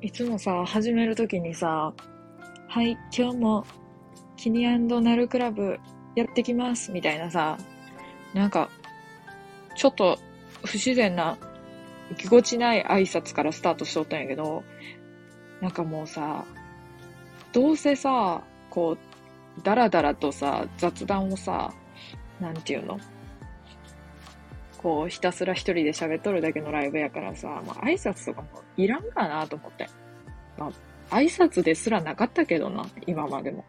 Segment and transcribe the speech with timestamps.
[0.00, 1.92] いつもさ、始めるときにさ、
[2.66, 3.66] はい、今日も
[4.38, 5.78] キニナルクラブ
[6.14, 7.58] やってきます、みたいなさ、
[8.32, 8.70] なんか、
[9.74, 10.18] ちょっと
[10.64, 11.36] 不自然な、
[12.16, 14.64] ぎこちない挨拶からスタートしとったんやけど、
[15.60, 16.46] なんかもうさ、
[17.52, 18.96] どうせさ、こ
[19.58, 21.74] う、だらだらとさ、雑談をさ、
[22.40, 22.98] なんていうの？
[24.78, 29.88] こう、ひたすら一人で喋っとるだけのライブやからさ、まあ、挨拶とかもいらんかなと思って。
[30.58, 30.66] ま
[31.10, 33.64] あ、挨拶ですらなかったけどな、今までも。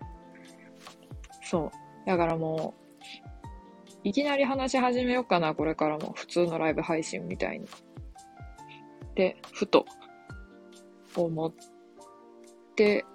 [1.41, 2.07] そう。
[2.07, 2.87] だからもう、
[4.03, 6.13] いきなり話し始めようかな、これからも。
[6.13, 7.67] 普通のライブ配信みたいに。
[9.15, 9.85] で、ふと、
[11.15, 11.53] 思っ
[12.75, 13.05] て、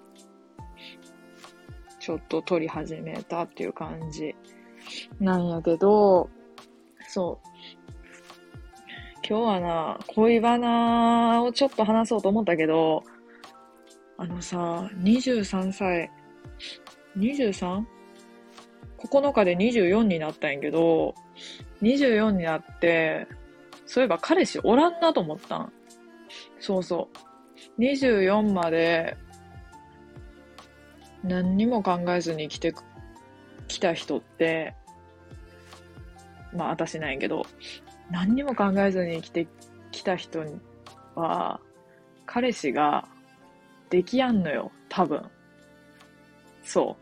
[1.99, 4.35] ちょっと撮り始めたっていう感じ
[5.19, 6.29] なんやけど、
[7.07, 7.47] そう。
[9.27, 13.03] 今日はな、恋バナをちょっと話そうと思ったけど、
[14.17, 16.11] あのさ、23歳、
[17.17, 17.85] 23?9
[19.31, 21.15] 日で24になったんやけど、
[21.81, 23.27] 24になって、
[23.85, 25.73] そういえば彼氏おらんなと思ったん。
[26.59, 27.09] そうそ
[27.77, 27.81] う。
[27.81, 29.15] 24まで、
[31.23, 32.73] 何にも考えずに来て、
[33.67, 34.75] 来た人って、
[36.55, 37.45] まあ私なんやけど、
[38.11, 39.47] 何にも考えずに来て、
[39.91, 40.43] 来た人
[41.15, 41.59] は、
[42.25, 43.07] 彼氏が
[43.89, 45.21] できやんのよ、多分。
[46.63, 46.97] そ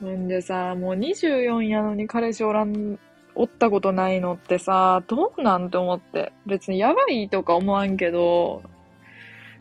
[0.00, 0.04] う。
[0.04, 2.98] ほんでさ、もう24やのに彼氏おらん、
[3.34, 6.32] おったことないのってさ、どうなんて思って。
[6.46, 8.62] 別にやばいとか思わんけど、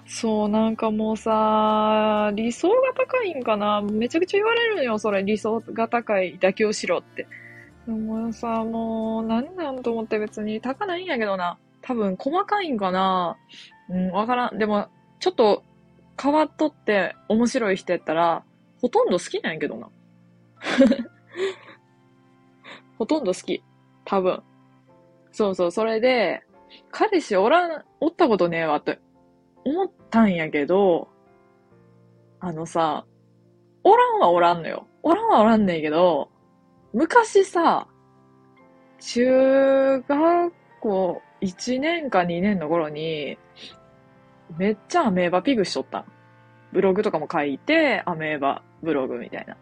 [0.06, 5.24] そう、なんかもうさ、理想が高いんかなめちゃくちゃ言われるのよ、それ。
[5.24, 7.28] 理想が高い、妥協しろって。
[7.86, 11.58] でもさ、もう、何なんと思って別に高ないんやけどな。
[11.82, 13.38] 多分細かいんかな
[13.90, 14.58] うん、わからん。
[14.58, 14.88] でも、
[15.20, 15.64] ちょっと
[16.22, 18.44] 変わっとって面白い人やったら、
[18.80, 19.90] ほとんど好きなんやけどな。
[22.98, 23.64] ほとんど好き。
[24.06, 24.44] 多分。
[25.32, 26.44] そうそう、それで、
[26.92, 29.00] 彼氏おらん、おったことねえわって
[29.66, 31.10] 思ったんやけど、
[32.40, 33.06] あのさ、
[33.84, 34.88] おらんはおらんのよ。
[35.04, 36.31] おらんはおらんねんけど、
[36.94, 37.88] 昔さ、
[39.00, 43.38] 中学校1年か2年の頃に、
[44.58, 46.06] めっちゃアメーバピグしとったん。
[46.74, 49.56] ブログとかも書いて、アメーバブログみたいな。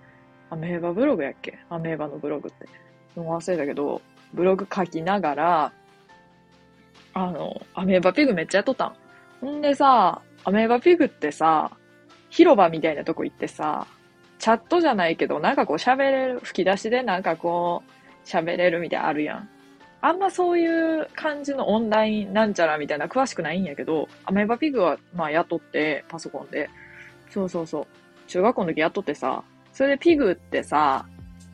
[0.50, 1.60] アメーバブログやっけ？
[1.70, 2.68] アメーバのブログって。
[3.20, 4.02] もう忘れたけど、
[4.34, 5.74] ブログ書きながら、
[7.14, 8.96] あの、アメーバピグめっちゃやっとったん。
[9.42, 11.72] ほんでさ、アメーバピグってさ、
[12.30, 13.86] 広場みたいなとこ行ってさ、
[14.40, 19.50] チャットじゃないけど、なんかこう喋れる、吹き出しでなんかこう、喋れるみたいなあるやん。
[20.02, 20.66] あんまそうい
[21.02, 26.70] う感じのオンラインなんちゃらみたいな詳しくないんやけど、アメーバピグはまあ雇って、パソコンで。
[27.30, 27.88] そうそうそう。
[28.28, 31.06] 中学校の時雇ってさ、それでピグってさ、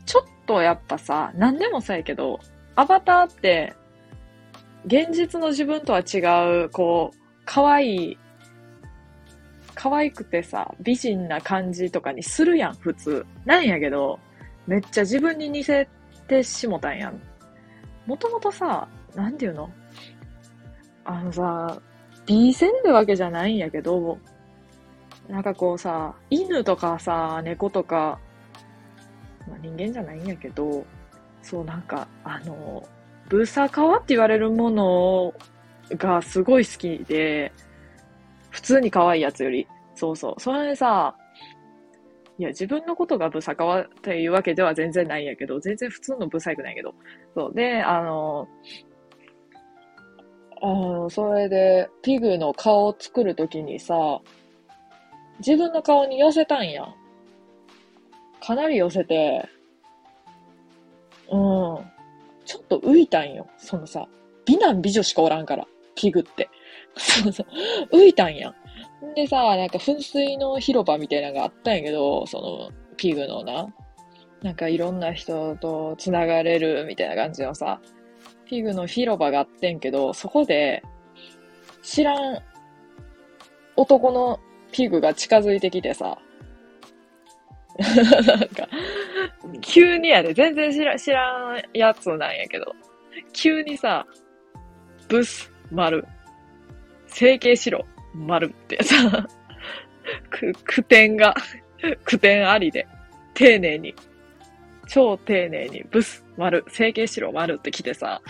[0.05, 2.39] ちょっとやっぱさ、何でもそうやけど、
[2.75, 3.73] アバターって、
[4.85, 6.19] 現実の自分とは違
[6.65, 8.17] う、こう、可愛い、
[9.75, 13.25] 可愛くてさ、美人な感じとかにするやん、普通。
[13.45, 14.19] なんやけど、
[14.65, 15.87] めっちゃ自分に似せ
[16.27, 17.21] てしもたんやん。
[18.07, 19.69] もともとさ、なんていうの？
[21.03, 21.81] あのさ、
[22.25, 24.17] 美線ってわけじゃないんやけど、
[25.27, 28.19] なんかこうさ、犬とかさ、猫とか、
[29.47, 30.85] まあ、人間じゃないんやけど、
[31.41, 32.83] そうなんか、あの、
[33.29, 35.33] ブサカワって言われるもの
[35.91, 37.51] がすごい好きで、
[38.65, 39.67] 通に可愛いやつより。
[39.93, 40.39] そうそう。
[40.39, 41.15] それでさ、
[42.37, 46.93] いや、自分のことがブサカワっていうわけでは全然ないんやけど、全然普通のブサイクないけど。
[47.33, 47.53] そう。
[47.53, 48.47] で、あの、
[50.61, 53.95] あの、それで、ピグの顔を作るときにさ、
[55.39, 56.85] 自分の顔に寄せたんや。
[58.41, 59.47] かなり寄せて、
[61.31, 61.39] うん。
[62.45, 63.47] ちょっと浮いたんよ。
[63.57, 64.07] そのさ、
[64.45, 66.49] 美男美女しかおらんから、ピグって。
[66.97, 67.43] そうそ
[67.91, 67.97] う。
[67.97, 68.49] 浮いたんや。
[68.49, 73.67] んでさ、なんか噴水の広場みたいなのがあったんやけど、その、ピグのな。
[74.41, 77.81] なんかいろんな人と繋がれるみたいな感じのさ、
[78.45, 80.83] ピグの広場があってんけど、そこで、
[81.81, 82.41] 知らん
[83.75, 84.39] 男の
[84.71, 86.17] ピグが近づいてきてさ、
[87.77, 88.67] なんか、
[89.61, 92.73] 急にやで、全然知ら知らんやつなんやけど、
[93.33, 94.05] 急にさ、
[95.09, 96.05] ブス、丸、
[97.15, 99.25] 整形しろ、丸ってさ、
[100.29, 101.33] く、句点が、
[102.03, 102.85] 句点ありで、
[103.33, 103.95] 丁寧に。
[104.89, 108.21] 超丁寧に、ブス、丸、整形しろ、丸って来てさ、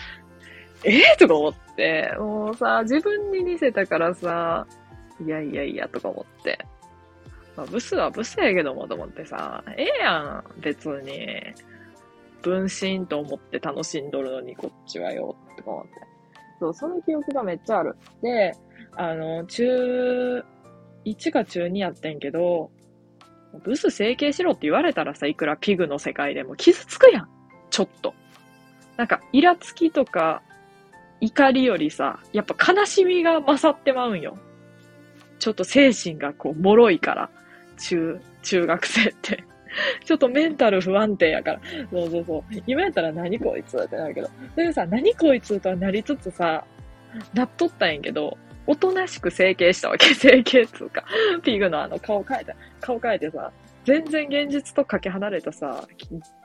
[0.84, 4.68] ええー、とか思って、もうさ、自分に似せたからさ、
[5.20, 6.60] いやいやいや、とか思って。
[7.58, 11.42] まあ、ブスはブスやけどもと思ってさ、ええやん、別に。
[12.44, 15.92] 分身と思って楽しんどるのにこっちはよ、とか思って。
[16.60, 17.96] そう、その記憶がめっちゃある。
[18.22, 18.54] で、
[18.98, 20.44] あの、中
[21.06, 22.72] 1か中2やってんけど、
[23.64, 27.30] ブス整形しろって言われたらさ、いくらピグの世界でも傷つくやん。
[27.70, 28.14] ちょっと。
[28.98, 30.42] なんか、イラつきとか、
[31.22, 34.38] 怒りよりさ、やっぱ悲しみが勝ってまうんよ。
[35.40, 37.30] ちょっと精神がこう、脆いから。
[37.78, 39.44] 中、中学生って。
[40.06, 41.62] ちょっとメンタル不安定やから。
[41.92, 42.44] そうそうそう。
[42.66, 44.30] 今やったら何こいつってなるけど。
[44.56, 46.66] でもさ、何こいつとはなりつつさ、
[47.34, 50.14] なっとったんやけど、おとなしく整形したわけ。
[50.16, 51.04] 整形つうか。
[51.44, 52.56] ピグのあの顔変えた。
[52.82, 53.52] 顔変えてさ、
[53.86, 55.88] 全然現実とかけ離れたさ、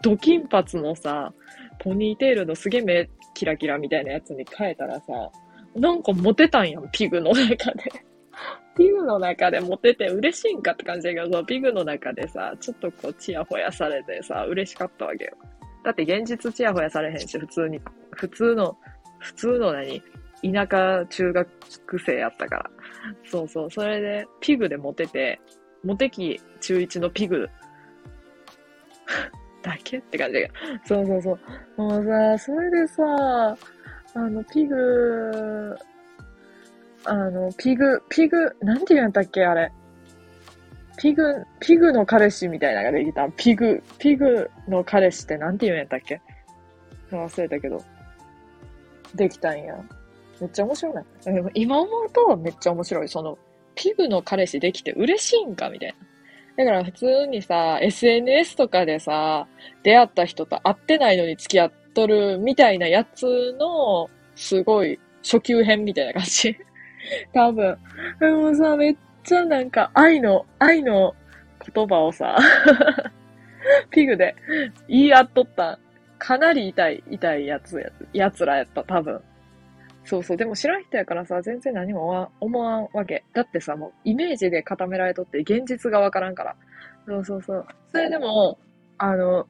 [0.03, 1.33] ド金髪のさ、
[1.79, 5.31] ポニーテールのすげえ目キラキラみたいなやつに変えたらさ、
[5.75, 7.91] なんかモテたんやん、ピグの中で。
[8.77, 15.33] ピグの中でモテて嬉しいんかって感じだけど、ピグの中でさ、ちょっとこう、チヤホヤされてさ、嬉しかったわけよ。
[15.83, 17.81] だって現実チヤホヤされへんし、普通に、
[18.13, 18.77] 普通の、
[19.19, 20.03] 普通の何？
[20.43, 21.49] 田舎中学
[22.05, 22.71] 生やったから。
[23.31, 23.71] そうそう。
[23.71, 25.41] それで、ピグでモテて、
[25.85, 27.49] モテ期中1のピグ
[29.63, 30.49] だけって感じが。
[30.85, 31.39] そうそうそ
[31.79, 31.83] う。
[31.83, 33.57] もうさ、それでさ、
[34.15, 35.77] あの、ピグ、
[37.05, 39.73] あの、ピグ、ピグ、なんて言うんやったっけあれ。
[40.99, 43.29] ピグ、ピグの彼氏みたいなのができた。
[43.31, 46.21] ピグ、ピグの彼氏ってなんて言うんやったっけ
[47.11, 47.83] 忘れたけど。
[49.15, 49.83] できたんや。
[50.41, 50.95] めっちゃ面白い？
[50.95, 51.05] な。
[51.55, 53.09] 今思うとめっちゃ面白い。
[53.09, 53.39] その、
[53.75, 55.95] ピグの彼氏できて嬉しいんかみたい
[56.57, 56.65] な。
[56.65, 59.47] だから普通にさ、SNS とかでさ、
[59.83, 66.57] 出会った人と会ってないのに付き合っとるみたいなやつの、すごい初級編みたいな感じ。
[67.33, 67.79] 多分。
[68.19, 71.15] でもさ、めっちゃなんか愛の、愛の
[71.75, 72.37] 言葉をさ、
[73.91, 74.35] ピグで
[74.89, 75.79] 言い合っとった。
[76.19, 79.23] かなり痛い、痛いやつや、やつらやった、多分。
[80.05, 80.37] そうそう。
[80.37, 83.25] でも知らん人やからさ、全然何も思わんわけ。
[83.33, 86.57] だってさ、もうイメージで固められとって現実がわからんから。
[87.07, 87.67] そうそうそう。
[87.93, 88.59] それでも、
[88.99, 89.47] あの、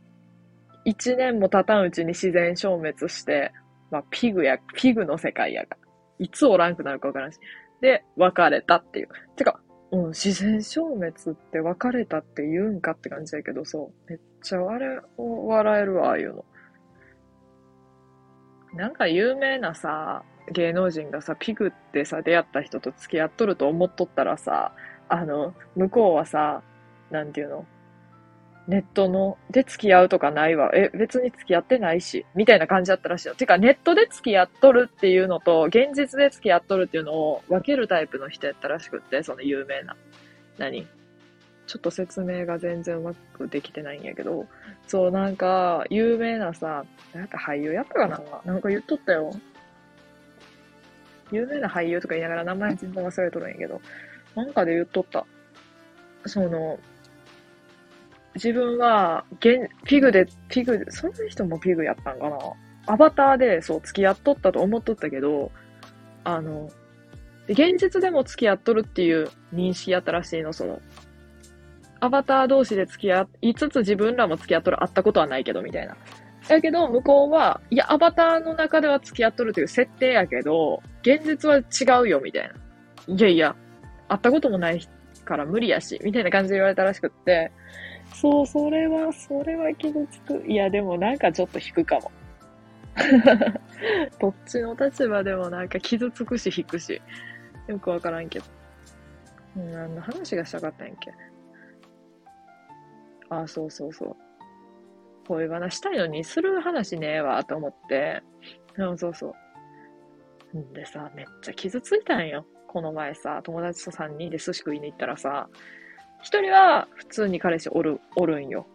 [0.85, 3.53] 一年も経たんうちに自然消滅して、
[3.91, 5.77] まあ、ピグや、ピグの世界やが。
[6.19, 7.39] いつおらんくなるかわからんし。
[7.81, 9.09] で、別れたっていう。
[9.37, 9.61] てか、
[9.91, 14.11] うん、自然消滅って別れたって言うんかって感じやけど、そう。
[14.11, 16.45] めっちゃあれ、笑えるわ、ああいうの。
[18.75, 24.73] なんか有名なさ、芸能人がさ、ピグってさ、出会った人と付き合っとると思っとったらさ、
[25.09, 26.63] あの、向こうはさ、
[27.11, 27.67] なんていうの？
[28.69, 30.71] ネットの、で付き合うとかないわ。
[30.75, 32.25] え、別に付き合ってないし。
[32.37, 33.35] みたいな感じだったらしいよ。
[33.35, 39.97] てか、ネットで付き合っとるっていうのと、現実で付き合っとるっていうのを分けるタイプの人やったらしくって、その有名な。
[40.59, 40.87] 何？
[41.67, 44.47] ちょっと説明が全然うまくできてないんやけど、
[44.87, 48.21] そう、なんか、有名なさ、なんか俳優やったかな？
[48.45, 49.33] なんか言っとったよ。
[51.33, 53.81] 有名な俳優とか言いながら名前全然忘れとるんやけど、
[54.35, 55.27] なんかで言っとった。
[56.27, 56.79] その、
[58.35, 62.39] 自分は、現、ピグで、ピグ、その人もピグやったんかな？
[62.87, 65.51] アバターで、そう、付き合っとったと思っとったけど、
[66.25, 66.71] あの、
[67.49, 70.81] 現実でも付き合っとるっていう認識やったらしいの、その、
[71.99, 75.97] アバター同士で付き合いつつ自分らも付き合っとる、会ったことはないけど、みたいな。
[76.49, 82.51] だけど、向こうは、いや、アバターの中では付き合っとるという設定やけど、現実は違うよ、みたい
[83.07, 83.15] な。
[83.15, 83.57] いやいや、
[84.09, 84.81] 会ったこともない
[85.25, 87.53] から無理やし、みたいな感じで言われたらしくって、
[88.15, 90.45] そう、それは、それは傷つく。
[90.47, 92.11] いや、でもなんかちょっと引くかも。
[94.21, 97.01] どっちの立場でもなんか傷つくし引くし。
[97.69, 98.45] よくわからんけど。
[99.57, 101.13] 何の話がしたかったんやっけ？
[103.29, 104.17] あ、そうそうそう。
[105.31, 108.23] 恋話したいのにする話ねえわと思って、
[108.77, 109.35] そうそうそ
[110.55, 110.59] う。
[110.59, 112.45] んでさ、めっちゃ傷ついたんよ。
[112.67, 115.49] この前さ、友達と3人で寿司食いに行ったらさ、
[116.23, 118.67] 一人は普通に彼氏おる、おるんよ。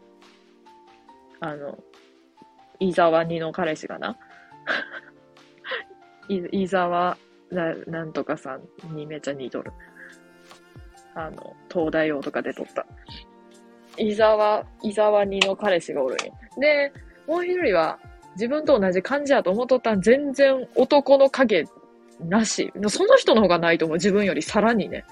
[1.42, 1.78] あの、
[2.80, 4.18] 伊沢にの彼氏がな？
[6.30, 7.18] 伊沢
[7.52, 9.74] な、なんとかさんにめっちゃ似とる。
[11.16, 12.86] あの、東大王とかで撮った。
[13.98, 16.34] 伊沢、伊沢にの彼氏がおるんよ。
[16.60, 16.92] で、
[17.28, 18.00] もう一人は、
[18.36, 21.66] 自分と同じ感じやと思っとったん全然男の影
[22.20, 22.72] なし。
[22.90, 23.96] その人の方がないと思う。
[23.96, 25.06] 自分よりさらにね。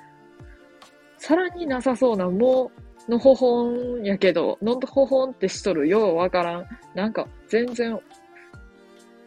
[1.18, 2.72] さらになさそうな、も
[3.08, 6.66] う、のほほんやけど、のほほんってしとるようわからん。
[6.96, 8.00] なんか、全然、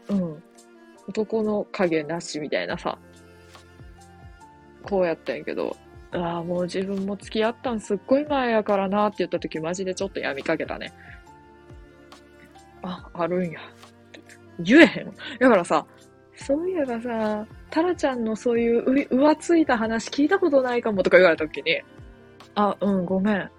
[0.09, 0.43] うん。
[1.09, 2.99] 男の影なしみたいなさ。
[4.83, 5.77] こうやったんやけど、
[6.13, 10.93] ああ、もう自分も付き合ったんすっごい前やからなって言った時マジでちょっと闇かけたね。
[12.83, 13.61] あ、あるんや。
[14.61, 15.13] 言えへん。
[15.39, 15.85] だからさ、
[16.37, 21.83] そういえばさ、タラちゃんのそういう浮ついた話聞いたことないかもとか言われた時に、
[22.55, 23.51] あ、うん、ごめん。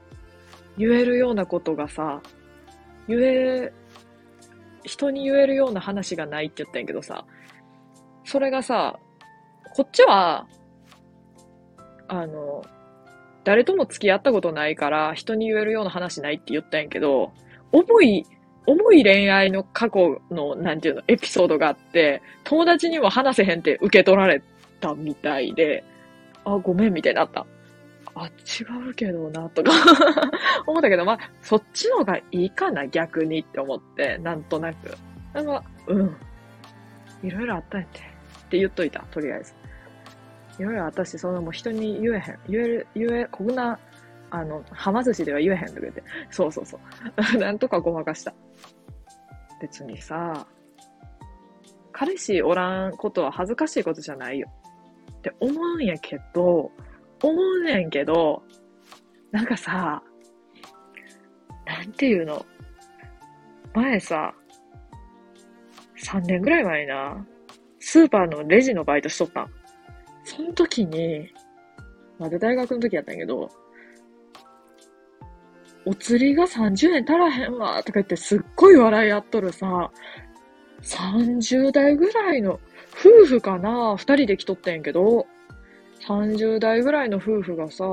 [0.77, 2.22] 言えるようなことがさ、
[3.08, 3.74] 言え、
[4.84, 7.25] 人に言えるような話がないって言ったんやけどさ、
[8.24, 9.00] それがさ、
[9.74, 10.48] こっちは、
[12.08, 12.64] あの、
[13.44, 17.32] 誰とも付き合ったことないから人に言えるような話ないって言ったんやけど、
[17.72, 18.26] 重い
[18.68, 24.44] 重い恋愛の過去の、なんていうの、エピソードがあって、友達にも話せへんって受け取られ
[24.82, 25.86] たみたいで、
[26.44, 27.46] あ、ごめんみたいになった。
[28.14, 29.72] あ、違うけどな、とか
[30.68, 34.98] 思ったけど、まあ、そっちのがいいかな、逆にって思って、なんとなく。
[35.34, 36.18] なんか、うん。
[37.24, 38.00] いろいろあったんやって。
[38.00, 38.04] っ
[38.50, 39.54] て言っといた、とりあえず。
[40.60, 42.40] いろいろあったし、そのもう人に言えへん。
[42.50, 43.80] 言える、言え、こんな
[44.30, 46.04] あの、はま寿司では言えへんとか言って。
[46.30, 46.80] そうそうそ
[47.36, 47.38] う。
[47.40, 48.34] なんとかごまかした。
[49.62, 50.46] 別にさ、
[51.92, 54.50] 彼氏おらんことは恥ずかしいことじゃないよ。
[55.18, 56.72] って思うんやけど、
[57.24, 58.44] 思うねんけど、
[59.32, 60.02] なんかさ、
[61.66, 62.46] なんていうの？
[63.74, 64.34] 前さ、
[66.04, 67.26] 3年ぐらい前な、
[67.80, 69.57] スーパーのレジのバイトしとったん。
[70.28, 71.32] その時に、
[72.20, 73.50] まだ大学の時やったんやけど、
[75.86, 79.90] お釣りが30円足らへんわ、とか言ってすっごい笑い合っとるさ、
[80.82, 82.60] 30代ぐらいの
[82.94, 85.26] 夫婦かな二人で来とってんけど、
[86.06, 87.86] 30代ぐらいの夫婦がさ、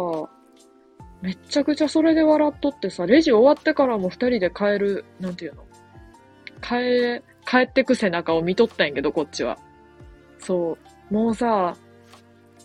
[1.22, 5.64] めっちゃくちゃそれで笑っとってさ、レジ終わってからも二人で帰る、なんていうの
[6.60, 9.56] 帰、帰ってく背中を見とったんやけど、こっちは。
[10.40, 10.76] そ
[11.10, 11.14] う。
[11.14, 11.76] もうさ、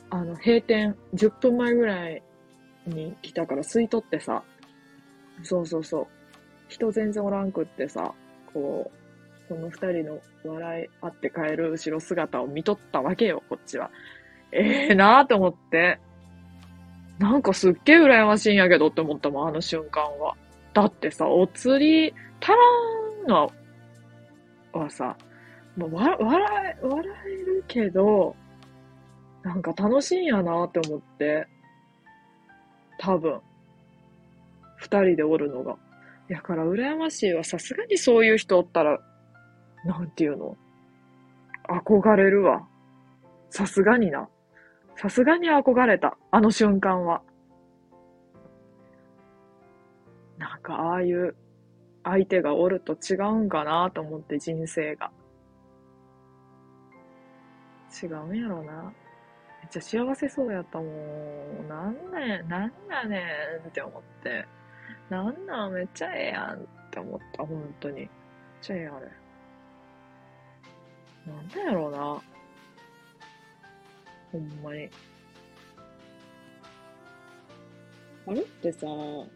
[0.10, 2.24] あの、閉店10分前ぐらい
[2.88, 4.44] に来たから吸い取ってさ、
[5.44, 6.08] そうそうそう。
[6.68, 8.14] 人全然おらんくってさ、
[8.54, 9.00] こう、
[9.48, 13.90] その二人の笑い合って帰る後ろ姿を見とったわけよ、こっちは。
[14.52, 16.00] ええー、なーって思って。
[17.18, 20.36] なんかすっげえ羨ましいんやけどって思ったもん、あの瞬間は。
[20.74, 22.56] だってさ、お釣り足ら
[23.26, 23.52] んの
[24.72, 25.18] はさ、
[25.76, 28.36] まあ、わ、笑え、笑えるけど、
[29.44, 31.48] なんか楽しいんやなって思って。
[33.00, 33.40] 多分。
[34.76, 35.78] 二人でおるのが。
[36.28, 37.44] やから羨ましいわ。
[37.44, 39.00] さすがにそういう人おったら、
[39.86, 40.58] なんていうの？
[41.70, 42.68] 憧れるわ。
[43.50, 44.30] さすがにな。
[44.96, 46.18] さすがに憧れた。
[46.32, 47.22] あの瞬間は。
[50.38, 51.36] なんかああいう
[52.04, 55.12] 相手がおると違うんかなと思って人生が。
[58.04, 58.94] 違うんやろうな。
[59.62, 61.68] めっちゃ幸せそうやったもん。
[61.68, 63.24] なんねん、なんやね
[63.64, 64.46] んって思って。
[65.10, 67.96] なんなんめっちゃええやんって思った、本当に。
[67.96, 68.08] めっ
[68.62, 69.12] ちゃええやん、あれ。
[71.28, 72.22] なんだやろうな。
[74.32, 74.90] ほんまに。
[78.28, 79.34] あれってさ、音、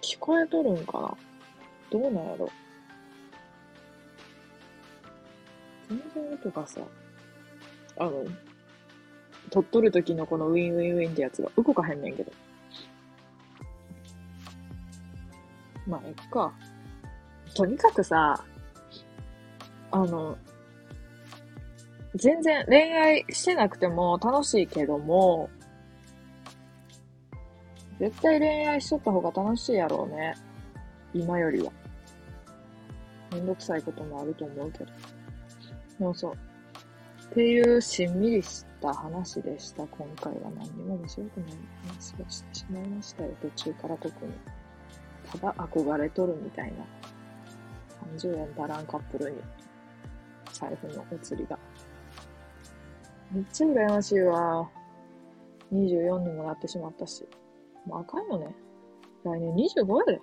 [0.00, 1.16] 聞こえとるんかな？
[1.90, 2.50] どうなんやろ？
[5.88, 6.80] 全然音がさ、
[7.98, 8.24] あの、
[9.50, 12.32] 取っとる時のこのウィンウィンウィンってやつが動かへんねんけど。
[15.86, 16.52] まあ、えっか。
[17.54, 18.44] とにかくさ、
[19.90, 20.36] あの、
[22.14, 25.50] 全然恋愛してなくても楽しいけども、
[27.98, 30.34] 絶対恋愛しとった方が楽しいやろうね。
[31.12, 31.70] 今よりは。
[33.32, 34.92] めんどくさいこともあると思うけど。
[35.98, 36.34] そうそう。
[37.30, 39.86] っていうしんみりした話でした。
[39.86, 41.50] 今回は何にも面白くない
[41.86, 43.30] 話をしてしまいましたよ。
[43.40, 44.32] 途中から特に。
[45.32, 46.84] ただ憧れとるみたいな。
[48.18, 49.38] 30円足らんカップルに
[50.52, 51.58] 財布のお釣りが。
[53.32, 54.68] めっちゃ羨ましいわ。
[55.72, 57.26] 24にもなってしまったし。
[57.86, 58.54] もうあかんよね。
[59.24, 60.20] 来年25やで。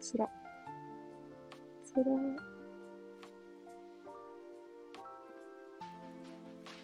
[0.00, 0.28] つら。
[1.84, 2.57] つら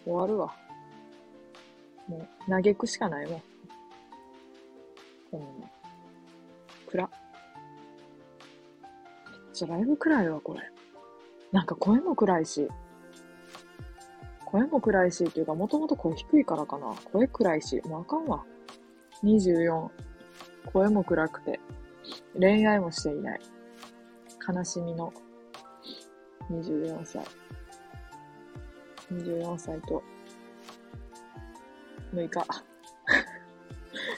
[0.05, 0.55] 終わるわ。
[2.07, 3.41] もう、嘆くしかないもん。
[5.31, 5.67] こんな。
[6.87, 7.03] 暗。
[7.03, 7.11] めっ
[9.53, 10.59] ちゃライブ暗いわ、これ。
[11.51, 12.69] なんか声も暗いし。
[14.45, 16.93] 声も暗いし、っていうか、もともと声低いからかな。
[17.11, 18.45] 声暗いし、もうあかんわ。
[19.23, 19.89] 24。
[20.71, 21.59] 声も暗くて、
[22.39, 23.41] 恋愛もしていない。
[24.47, 25.11] 悲しみの
[26.51, 27.44] 24歳。
[29.11, 30.03] 24歳と、
[32.13, 32.45] 6日。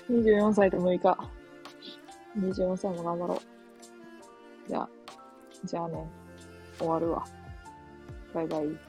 [0.09, 1.17] 24歳と6日。
[2.37, 4.69] 24歳も頑張ろう。
[4.69, 4.89] じゃあ、
[5.63, 6.07] じゃあね、
[6.77, 7.25] 終わるわ。
[8.33, 8.86] バイバイ。